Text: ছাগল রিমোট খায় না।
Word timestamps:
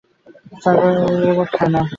ছাগল 0.61 0.95
রিমোট 1.21 1.49
খায় 1.55 1.71
না। 1.73 1.81